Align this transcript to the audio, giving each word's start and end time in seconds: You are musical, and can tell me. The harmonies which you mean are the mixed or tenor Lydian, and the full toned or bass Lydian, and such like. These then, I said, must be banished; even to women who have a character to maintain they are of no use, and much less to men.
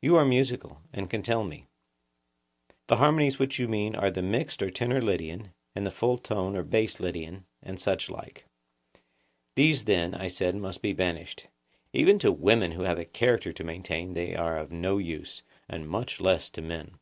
You 0.00 0.16
are 0.16 0.24
musical, 0.24 0.80
and 0.94 1.10
can 1.10 1.22
tell 1.22 1.44
me. 1.44 1.66
The 2.86 2.96
harmonies 2.96 3.38
which 3.38 3.58
you 3.58 3.68
mean 3.68 3.94
are 3.94 4.10
the 4.10 4.22
mixed 4.22 4.62
or 4.62 4.70
tenor 4.70 5.02
Lydian, 5.02 5.52
and 5.74 5.84
the 5.84 5.90
full 5.90 6.16
toned 6.16 6.56
or 6.56 6.62
bass 6.62 7.00
Lydian, 7.00 7.44
and 7.62 7.78
such 7.78 8.08
like. 8.08 8.46
These 9.56 9.84
then, 9.84 10.14
I 10.14 10.28
said, 10.28 10.56
must 10.56 10.80
be 10.80 10.94
banished; 10.94 11.48
even 11.92 12.18
to 12.20 12.32
women 12.32 12.72
who 12.72 12.84
have 12.84 12.98
a 12.98 13.04
character 13.04 13.52
to 13.52 13.62
maintain 13.62 14.14
they 14.14 14.34
are 14.34 14.56
of 14.56 14.72
no 14.72 14.96
use, 14.96 15.42
and 15.68 15.86
much 15.86 16.18
less 16.18 16.48
to 16.48 16.62
men. 16.62 16.94